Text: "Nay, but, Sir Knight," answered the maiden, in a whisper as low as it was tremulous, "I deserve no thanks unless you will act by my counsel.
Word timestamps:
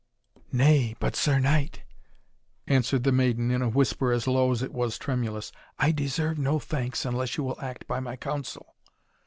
"Nay, 0.51 0.95
but, 0.99 1.15
Sir 1.15 1.37
Knight," 1.37 1.83
answered 2.65 3.03
the 3.03 3.11
maiden, 3.11 3.51
in 3.51 3.61
a 3.61 3.69
whisper 3.69 4.11
as 4.11 4.25
low 4.25 4.51
as 4.51 4.63
it 4.63 4.73
was 4.73 4.97
tremulous, 4.97 5.51
"I 5.77 5.91
deserve 5.91 6.39
no 6.39 6.57
thanks 6.57 7.05
unless 7.05 7.37
you 7.37 7.43
will 7.43 7.61
act 7.61 7.85
by 7.87 7.99
my 7.99 8.15
counsel. 8.15 8.73